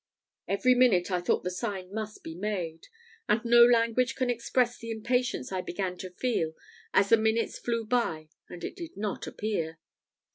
[0.47, 2.87] Every minute I thought the sign must be made,
[3.29, 6.53] and no language can express the impatience I began to feel
[6.91, 9.77] as the minutes flew by and it did not appear.